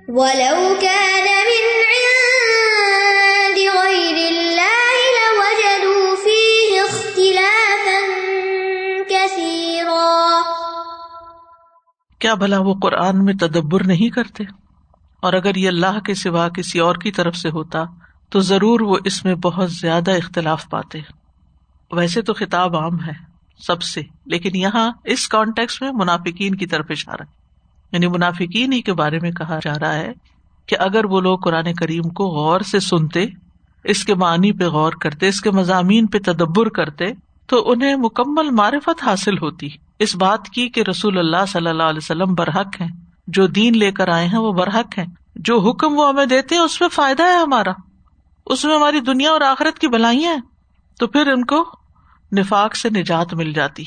[0.08, 1.03] ولو كان
[12.24, 14.44] کیا بھلا وہ قرآن میں تدبر نہیں کرتے؟
[15.22, 17.84] اور اگر یہ اللہ کے سوا کسی اور کی طرف سے ہوتا،
[18.30, 21.00] تو ضرور وہ اس میں بہت زیادہ اختلاف پاتے۔
[21.92, 23.12] ویسے تو خطاب عام ہے،
[23.66, 27.22] سب سے، لیکن یہاں اس کانٹیکس میں منافقین کی طرف اشارہ۔
[27.92, 30.12] یعنی منافقین ہی کے بارے میں کہا جا رہا ہے
[30.66, 33.24] کہ اگر وہ لوگ قرآن کریم کو غور سے سنتے،
[33.84, 37.04] اس کے معنی پہ غور کرتے، اس کے مضامین پہ تدبر کرتے،
[37.46, 42.00] تو انہیں مکمل معرفت حاصل ہوتی۔ اس بات کی کہ رسول اللہ صلی اللہ علیہ
[42.02, 42.88] وسلم برحق ہیں۔
[43.26, 46.62] جو دین لے کر آئے ہیں وہ برحق ہیں۔ جو حکم وہ ہمیں دیتے ہیں،
[46.62, 47.70] اس میں فائدہ ہے ہمارا۔
[48.46, 50.40] اس میں ہماری دنیا اور آخرت کی بلائیاں ہیں۔
[50.98, 51.64] تو پھر ان کو
[52.38, 53.84] نفاق سے نجات مل جاتی۔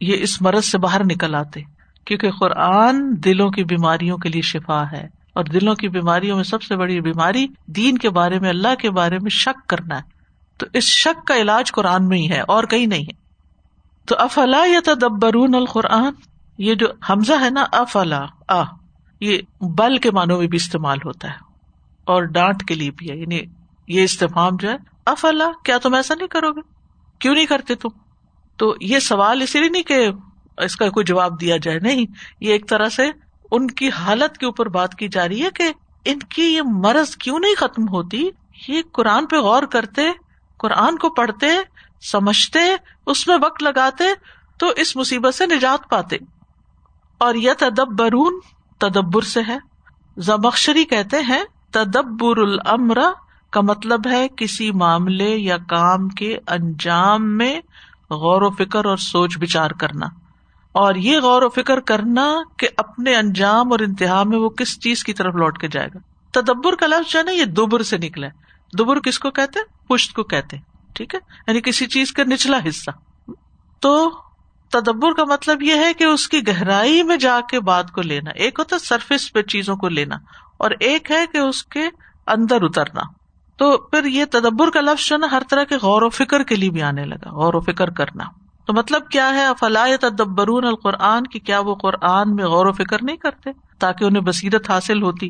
[0.00, 1.60] یہ اس مرض سے باہر نکل آتے۔
[2.06, 6.62] کیونکہ قرآن دلوں کی بیماریوں کے لیے شفا ہے۔ اور دلوں کی بیماریوں میں سب
[6.62, 10.02] سے بڑی بیماری دین کے بارے میں، اللہ کے بارے میں شک کرنا ہے۔
[10.58, 13.23] تو اس شک کا علاج قرآن میں ہی ہے، اور کہیں نہیں ہے۔
[14.06, 16.12] تو افلا یا تدبرون القرآن؟
[16.58, 18.62] یہ جو حمزہ ہے نا، افلا، آ،
[19.20, 21.36] یہ بل کے معنوں میں بھی استعمال ہوتا ہے
[22.04, 23.40] اور ڈانٹ کے لیے بھی ہے یعنی
[23.88, 26.60] یہ استفام جو ہے، افلا، کیا تم ایسا نہیں کرو گے؟
[27.18, 27.88] کیوں نہیں کرتے تم؟
[28.56, 30.08] تو یہ سوال اسی لیے نہیں کہ
[30.58, 32.06] اس کا کوئی جواب دیا جائے، نہیں،
[32.40, 33.10] یہ ایک طرح سے
[33.50, 35.72] ان کی حالت کے اوپر بات کی جا رہی ہے کہ
[36.04, 38.30] ان کی یہ مرض کیوں نہیں ختم ہوتی؟
[38.68, 40.02] یہ قرآن پہ غور کرتے،
[40.58, 41.46] قرآن کو پڑھتے
[42.04, 42.58] سمجھتے،
[43.06, 44.04] اس میں وقت لگاتے
[44.58, 46.16] تو اس مصیبت سے نجات پاتے۔
[47.18, 48.40] اور یہ تدبرون
[48.78, 49.58] تدبر سے ہے۔
[50.16, 52.98] زمخشری کہتے ہیں، تدبر العمر
[53.50, 57.60] کا مطلب ہے کسی معاملے یا کام کے انجام میں
[58.10, 60.06] غور و فکر اور سوچ بچار کرنا۔
[60.72, 65.04] اور یہ غور و فکر کرنا کہ اپنے انجام اور انتہا میں وہ کس چیز
[65.04, 65.98] کی طرف لوٹ کے جائے گا۔
[66.30, 68.26] تدبر کا لفظ جو ہے نا، یہ دوبر سے نکلا
[68.78, 72.90] دوبر کس کو کہتے پشت کو کہتے ٹھیک ہے؟ یعنی کسی چیز کا نچلا حصہ۔
[73.80, 74.10] تو
[74.70, 78.30] تدبر کا مطلب یہ ہے کہ اس کی گہرائی میں جا کے بات کو لینا۔
[78.30, 80.14] ایک ہوتا سرفیس پہ چیزوں کو لینا
[80.58, 81.88] اور ایک ہے کہ اس کے
[82.26, 83.02] اندر اترنا۔
[83.56, 86.54] تو پھر یہ تدبر کا لفظ جو نا، ہر طرح کے غور و فکر کے
[86.54, 88.24] لیے بھی آنے لگا، غور و فکر کرنا۔
[88.66, 93.02] تو مطلب کیا ہے؟ فلاح تدبرون القرآن کی کیا وہ قرآن میں غور و فکر
[93.02, 95.28] نہیں کرتے تاکہ انہیں بصیرت حاصل ہوتی۔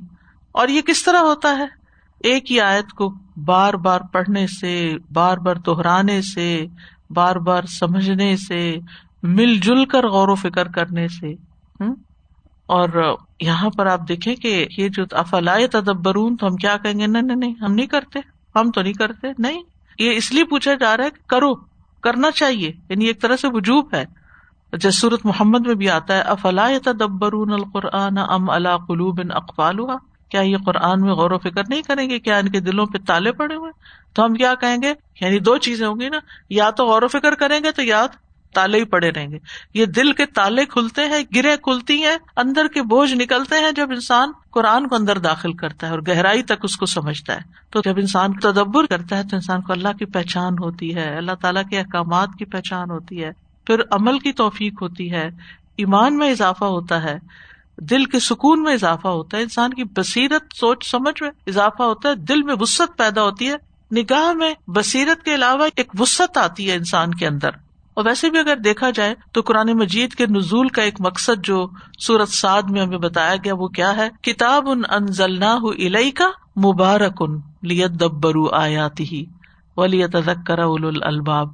[0.52, 1.66] اور یہ کس طرح ہوتا ہے؟
[2.20, 6.66] ایک ہی آیت کو بار بار پڑھنے سے، بار بار دہرانے سے،
[7.10, 8.76] بار بار سمجھنے سے،
[9.22, 11.34] مل جل کر غور و فکر کرنے سے
[12.66, 17.06] اور یہاں پر آپ دیکھیں کہ یہ جو افلا تدبرون، تو ہم کیا کہیں گے؟
[17.06, 18.18] نہیں نہیں ہم نہیں کرتے،
[18.54, 19.62] ہم تو نہیں کرتے، نہیں،
[19.98, 21.54] یہ اس لیے پوچھا جا رہا ہے کہ کرو،
[22.00, 24.04] کرنا چاہیے یعنی ایک طرح سے وجوب ہے۔
[24.72, 29.78] جیسے سورت محمد میں بھی آتا ہے افلا تدبرون القرآن ام اللہ قلوب ان اقبال
[29.78, 29.96] ہوا
[30.34, 32.98] کیا یہ قرآن میں غور و فکر نہیں کریں گے کیا ان کے دلوں پہ
[33.06, 33.72] تالے پڑے ہوئے
[34.14, 36.18] تو ہم کیا کہیں گے؟ یعنی دو چیزیں ہوں گی نا،
[36.50, 38.06] یا تو غور و فکر کریں گے تو یا
[38.54, 39.38] تالے ہی پڑے رہیں گے۔
[39.74, 43.90] یہ دل کے تالے کھلتے ہیں گرے کھلتی ہیں، اندر کے بوجھ نکلتے ہیں جب
[43.90, 47.80] انسان قرآن کو اندر داخل کرتا ہے اور گہرائی تک اس کو سمجھتا ہے۔ تو
[47.84, 51.62] جب انسان تدبر کرتا ہے تو انسان کو اللہ کی پہچان ہوتی ہے، اللہ تعالیٰ
[51.70, 53.30] کے احکامات کی پہچان ہوتی ہے۔
[53.66, 55.28] پھر عمل کی توفیق ہوتی ہے،
[55.76, 57.18] ایمان میں اضافہ ہوتا ہے۔
[57.78, 62.08] دل کے سکون میں اضافہ ہوتا ہے، انسان کی بصیرت سوچ سمجھ میں اضافہ ہوتا
[62.08, 66.70] ہے، دل میں وسط پیدا ہوتی ہے۔ نگاہ میں بصیرت کے علاوہ ایک وسط آتی
[66.70, 67.50] ہے انسان کے اندر۔
[67.94, 71.68] اور ویسے بھی اگر دیکھا جائے تو قرآن مجید کے نزول کا ایک مقصد جو
[71.98, 75.58] سورت سعد میں ہمیں بتایا گیا، وہ کیا ہے؟ کتاب ان انزل نہ
[76.14, 76.30] کا
[76.64, 79.24] مبارک ان لیت دبرو آیاتی ہی
[79.76, 80.16] ولیت
[81.02, 81.48] الباب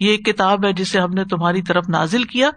[0.00, 2.50] یہ ایک کتاب ہے جسے ہم نے تمہاری طرف نازل کیا۔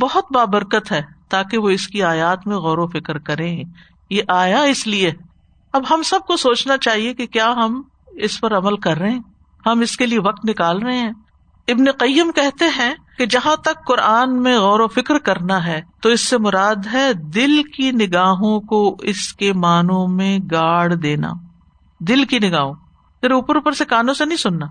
[0.00, 1.02] بہت بابرکت ہے۔
[1.34, 3.62] تاکہ وہ اس کی آیات میں غور و فکر کرے
[4.10, 5.12] یہ آیا اس لیے۔
[5.72, 9.20] اب ہم سب کو سوچنا چاہیے کہ کیا ہم اس پر عمل کر رہے ہیں۔
[9.66, 11.10] ہم اس کے لیے وقت نکال رہے ہیں۔
[11.68, 16.08] ابن قیم کہتے ہیں کہ جہاں تک قرآن میں غور و فکر کرنا ہے، تو
[16.08, 21.32] اس سے مراد ہے دل کی نگاہوں کو اس کے معنوں میں گاڑ دینا۔
[22.00, 22.74] دل کی نگاہوں۔
[23.20, 24.66] پھر اوپر اوپر سے کانوں سے نہیں سننا۔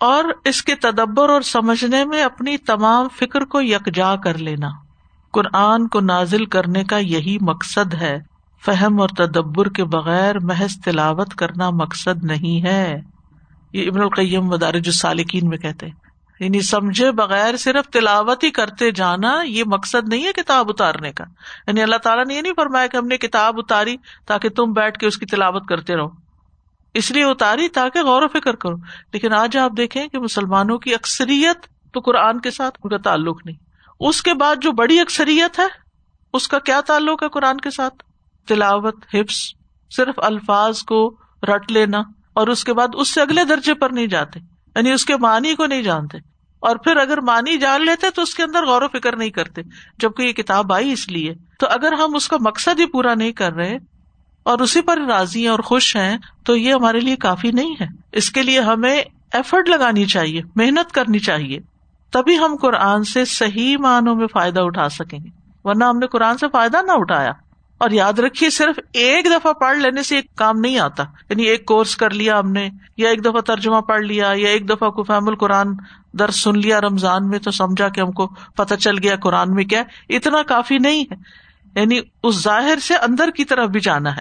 [0.00, 4.85] اور اس کے تدبر اور سمجھنے میں اپنی تمام فکر کو یکجا کر لینا۔
[5.36, 8.18] قرآن کو نازل کرنے کا یہی مقصد ہے۔
[8.64, 13.00] فہم اور تدبر کے بغیر محض تلاوت کرنا مقصد نہیں ہے۔
[13.72, 15.92] یہ ابن القیم مدارج السالکین میں کہتے ہیں۔
[16.40, 21.24] یعنی سمجھے بغیر صرف تلاوت ہی کرتے جانا یہ مقصد نہیں ہے کتاب اتارنے کا۔
[21.66, 23.96] یعنی اللہ تعالیٰ نے یہ نہیں فرمایا کہ ہم نے کتاب اتاری
[24.26, 26.08] تاکہ تم بیٹھ کے اس کی تلاوت کرتے رہو۔
[26.94, 28.76] اس لیے اتاری تاکہ غور و فکر کرو۔
[29.12, 33.46] لیکن آج آپ دیکھیں کہ مسلمانوں کی اکثریت تو قرآن کے ساتھ ان کا تعلق
[33.46, 33.65] نہیں۔
[34.00, 35.66] اس کے بعد جو بڑی اکثریت ہے،
[36.32, 37.94] اس کا کیا تعلق ہے قرآن کے ساتھ؟
[38.48, 39.36] تلاوت، حفظ،
[39.96, 41.98] صرف الفاظ کو رٹ لینا
[42.32, 44.40] اور اس کے بعد اس سے اگلے درجے پر نہیں جاتے
[44.76, 46.18] یعنی اس کے معنی کو نہیں جانتے۔
[46.60, 49.62] اور پھر اگر مانی جان لیتے تو اس کے اندر غور و فکر نہیں کرتے،
[49.98, 53.32] جبکہ یہ کتاب آئی اس لیے۔ تو اگر ہم اس کا مقصد ہی پورا نہیں
[53.32, 53.78] کر رہے
[54.42, 58.30] اور اسی پر راضی اور خوش ہیں، تو یہ ہمارے لیے کافی نہیں ہے۔ اس
[58.30, 61.58] کے لیے ہمیں ایفرٹ لگانی چاہیے، محنت کرنی چاہیے۔
[62.12, 65.28] تبھی ہم قرآن سے صحیح معنوں میں فائدہ اٹھا سکیں گے۔
[65.64, 67.30] ورنہ ہم نے قرآن سے فائدہ نہ اٹھایا۔
[67.78, 71.66] اور یاد رکھیے، صرف ایک دفعہ پڑھ لینے سے ایک کام نہیں آتا۔ یعنی ایک
[71.66, 75.02] کورس کر لیا ہم نے، یا ایک دفعہ ترجمہ پڑھ لیا، یا ایک دفعہ کو
[75.02, 75.66] فہم القرآن
[76.12, 79.64] درد سن لیا رمضان میں تو سمجھا کہ ہم کو پتہ چل گیا قرآن میں
[79.64, 81.14] کیا اتنا کافی نہیں ہے۔
[81.80, 84.20] یعنی اس ظاہر سے اندر کی طرف بھی جانا ہے۔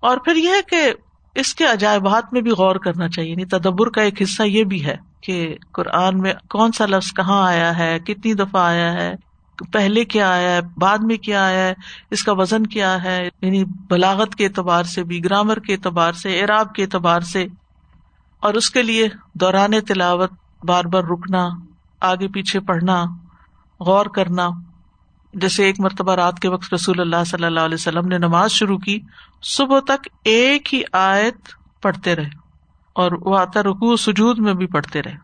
[0.00, 0.92] اور پھر یہ کہ
[1.34, 4.86] اس کے عجائبات میں بھی غور کرنا چاہیے۔ یعنی تدبر کا ایک حصہ یہ بھی
[4.86, 9.14] ہے۔ کہ قرآن میں کون سا لفظ کہاں آیا ہے، کتنی دفعہ آیا ہے،
[9.72, 11.74] پہلے کیا آیا ہے، بعد میں کیا آیا ہے،
[12.10, 16.40] اس کا وزن کیا ہے یعنی بلاغت کے اعتبار سے، بھی گرامر کے اعتبار سے،
[16.40, 17.46] اعراب کے اعتبار سے،
[18.40, 20.30] اور اس کے لیے دوران تلاوت،
[20.64, 21.48] بار بار رکنا،
[22.00, 23.04] آگے پیچھے پڑھنا،
[23.80, 24.48] غور کرنا۔
[25.34, 28.78] جیسے ایک مرتبہ رات کے وقت رسول اللہ صلی اللہ علیہ وسلم نے نماز شروع
[28.78, 29.00] کی،
[29.42, 31.48] صبح تک ایک ہی آیت
[31.82, 32.45] پڑھتے رہے۔
[32.96, 35.14] اور وہ آتا رکو سجود میں بھی پڑھتے رہے۔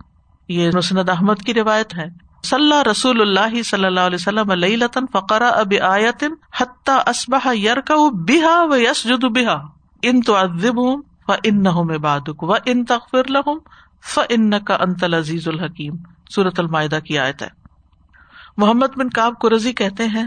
[0.48, 2.04] یہ مسند احمد کی روایت ہے۔
[2.44, 7.94] صلی رسول اللہ صلی اللہ علیہ وسلم علیہ لطن فقرا اب آیتن حتیٰ اسبہ یرکا
[8.12, 9.56] بحا و یس جد بحا
[10.02, 13.58] ان تو ادب ہوں و ان نہ میں بادک و ان تخر لہم
[14.02, 15.94] ف ان کا انت العزیز الحکیم۔
[16.35, 17.48] صورت المائدہ کی آیت ہے۔
[18.56, 20.26] محمد بن کاب قرضی کہتے ہیں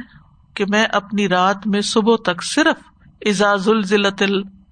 [0.53, 2.84] کہ میں اپنی رات میں صبح تک صرف
[3.25, 4.23] اعزاز الزلت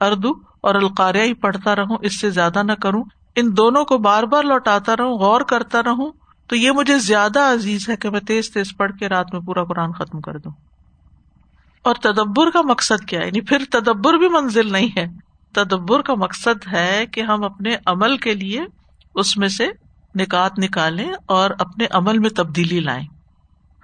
[0.01, 3.03] اردو اور القاریہ پڑھتا رہوں، اس سے زیادہ نہ کروں۔
[3.35, 6.11] ان دونوں کو بار بار لوٹاتا رہوں، غور کرتا رہوں۔
[6.47, 9.63] تو یہ مجھے زیادہ عزیز ہے کہ میں تیز تیز پڑھ کے رات میں پورا
[9.63, 10.51] قرآن ختم کر دوں۔
[11.83, 15.05] اور تدبر کا مقصد کیا ہے؟ یعنی پھر تدبر بھی منزل نہیں ہے۔
[15.53, 18.61] تدبر کا مقصد ہے کہ ہم اپنے عمل کے لیے
[19.15, 19.67] اس میں سے
[20.15, 23.07] نکات نکالیں اور اپنے عمل میں تبدیلی لائیں۔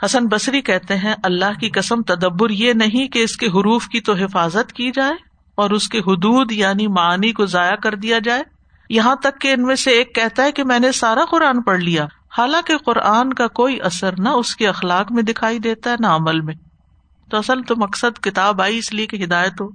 [0.06, 4.02] حسن بصری کہتے ہیں، اللہ کی قسم تدبر یہ نہیں کہ اس کے حروف کی
[4.02, 5.29] تو حفاظت کی جائے۔
[5.60, 8.44] اور اس کے حدود یعنی معنی کو ضائع کر دیا جائے۔
[8.90, 11.80] یہاں تک کہ ان میں سے ایک کہتا ہے کہ میں نے سارا قرآن پڑھ
[11.80, 12.06] لیا۔
[12.38, 16.42] حالانکہ قرآن کا کوئی اثر نہ اس کے اخلاق میں دکھائی دیتا ہے، نہ عمل
[16.42, 16.54] میں۔
[17.32, 19.70] تو اصل تو مقصد کتاب آئی، اس لیے کہ ہدایت ہو۔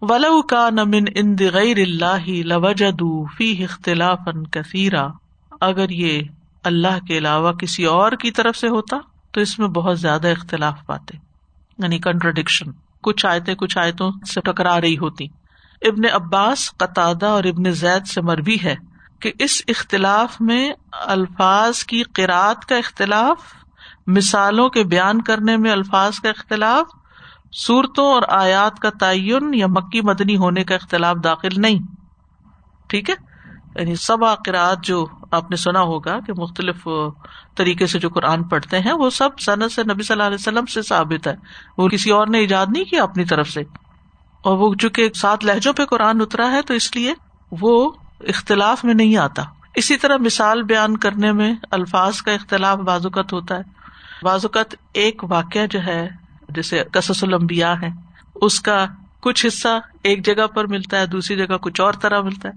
[0.00, 3.02] ولو کا نمن ان دغیر اللہ لوجد
[3.36, 4.18] فی اختلاف
[4.52, 5.06] کثیرا
[5.60, 6.22] اگر یہ
[6.64, 8.96] اللہ کے علاوہ کسی اور کی طرف سے ہوتا،
[9.32, 11.18] تو اس میں بہت زیادہ اختلاف پاتے۔
[11.78, 12.70] یعنی کنٹرڈکشن
[13.02, 15.26] کچھ آیتیں کچھ آیتوں سے ٹکرا رہی ہوتی۔
[15.82, 18.74] ابن عباس قطع اور ابن زید سے مربی ہے
[19.20, 23.38] کہ اس اختلاف میں الفاظ کی قرآت کا اختلاف،
[24.06, 26.86] مثالوں کے بیان کرنے میں الفاظ کا اختلاف،
[27.52, 31.78] صورتوں اور آیات کا تعین یا مکی مدنی ہونے کا اختلاف داخل نہیں۔
[32.88, 33.14] ٹھیک ہے؟
[33.76, 36.88] یعنی سب آقرات جو آپ نے سنا ہوگا کہ مختلف
[37.56, 40.66] طریقے سے جو قرآن پڑھتے ہیں، وہ سب صنعت سے نبی صلی اللہ علیہ وسلم
[40.66, 41.34] سے ثابت ہے۔
[41.78, 43.60] وہ کسی اور نے ایجاد نہیں کیا اپنی طرف سے۔
[44.42, 47.14] اور وہ چونکہ سات لہجوں پہ قرآن اترا ہے، تو اس لیے
[47.50, 47.90] وہ
[48.20, 49.42] اختلاف میں نہیں آتا۔
[49.74, 53.62] اسی طرح مثال بیان کرنے میں الفاظ کا اختلاف بازوقت ہوتا ہے۔
[54.22, 56.08] بازوقت ایک واقعہ جو ہے،
[56.48, 57.88] جیسے قصص المبیا ہے
[58.34, 58.86] اس کا
[59.20, 62.54] کچھ حصہ ایک جگہ پر ملتا ہے، دوسری جگہ کچھ اور طرح ملتا ہے۔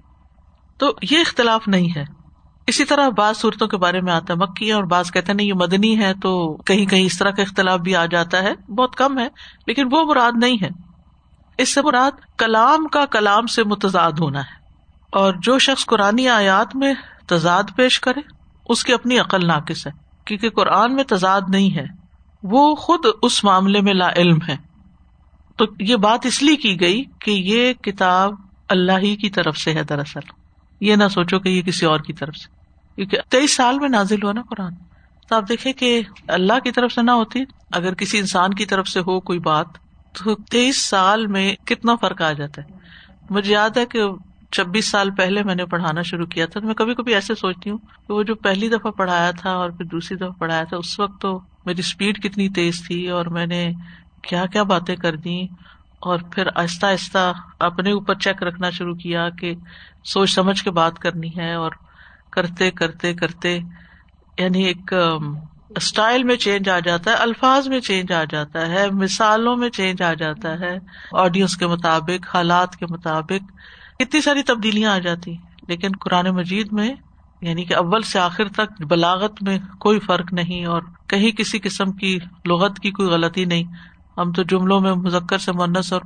[0.77, 2.22] تو یہ اختلاف نہیں ہے۔
[2.67, 5.47] اسی طرح بعض صورتوں کے بارے میں آتا ہے، مکی اور بعض کہتے ہیں، نہیں،
[5.47, 8.95] یہ مدنی ہے تو کہیں کہیں اس طرح کا اختلاف بھی آ جاتا ہے۔ بہت
[8.95, 9.27] کم ہے،
[9.67, 10.69] لیکن وہ مراد نہیں ہے۔
[11.57, 14.63] اس سے مراد کلام کا کلام سے متضاد ہونا ہے۔
[15.09, 16.93] اور جو شخص قرآن آیات میں
[17.27, 18.19] تضاد پیش کرے،
[18.69, 19.91] اس کی اپنی عقل ناقص ہے۔
[20.25, 21.85] کیونکہ قرآن میں تضاد نہیں ہے۔
[22.43, 24.55] وہ خود اس معاملے میں لا علم ہے۔
[25.57, 28.33] تو یہ بات اس لیے کی گئی کہ یہ کتاب
[28.69, 30.42] اللہ ہی کی طرف سے ہے دراصل۔
[30.83, 32.47] یہ نہ سوچو کہ یہ کسی اور کی طرف سے۔
[32.95, 34.73] کیونکہ تیئیس سال میں نازل ہوا نا قرآن۔
[35.29, 38.87] تو آپ دیکھیں کہ اللہ کی طرف سے نہ ہوتی، اگر کسی انسان کی طرف
[38.87, 39.67] سے ہو کوئی بات،
[40.11, 42.67] تو تیئیس سال میں کتنا فرق آ جاتا ہے۔
[43.29, 44.01] مجھے یاد ہے کہ
[44.51, 47.69] چھبیس سال پہلے میں نے پڑھانا شروع کیا تھا، تو میں کبھی کبھی ایسے سوچتی
[47.69, 50.99] ہوں کہ وہ جو پہلی دفعہ پڑھایا تھا اور پھر دوسری دفعہ پڑھایا تھا، اس
[50.99, 53.71] وقت تو میری اسپیڈ کتنی تیز تھی اور میں نے
[54.21, 55.47] کیا کیا باتیں کر دی
[56.03, 59.53] اور پھر آہستہ آہستہ اپنے اوپر چیک رکھنا شروع کیا کہ
[60.05, 61.71] سوچ سمجھ کے بات کرنی ہے اور
[62.31, 63.59] کرتے کرتے کرتے
[64.37, 64.93] یعنی ایک
[65.75, 70.01] اسٹائل میں چینج آ جاتا ہے، الفاظ میں چینج آ جاتا ہے، مثالوں میں چینج
[70.01, 70.77] آ جاتا ہے
[71.11, 73.51] آڈینس کے مطابق، حالات کے مطابق
[73.99, 75.35] اتنی ساری تبدیلیاں آ جاتی
[75.67, 76.93] لیکن قرآن مجید میں
[77.41, 81.91] یعنی کہ اول سے آخر تک بلاغت میں کوئی فرق نہیں اور کہیں کسی قسم
[81.91, 83.63] کی لغت کی کوئی غلطی نہیں۔
[84.17, 86.01] ہم تو جملوں میں مذکر سے منس اور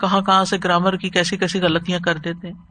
[0.00, 2.69] کہاں کہاں سے گرامر کی کیسی کیسی غلطیاں کر دیتے ہیں۔